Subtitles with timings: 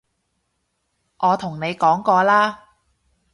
[1.17, 2.69] 我同你講過啦